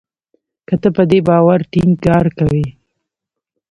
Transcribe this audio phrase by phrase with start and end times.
[0.67, 2.65] که ته په دې باور ټینګار کوې